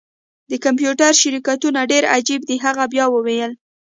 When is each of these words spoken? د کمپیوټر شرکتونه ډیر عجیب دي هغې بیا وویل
د 0.49 0.51
کمپیوټر 0.65 1.11
شرکتونه 1.21 1.79
ډیر 1.91 2.03
عجیب 2.15 2.41
دي 2.49 2.55
هغې 2.65 2.85
بیا 2.93 3.05
وویل 3.09 3.51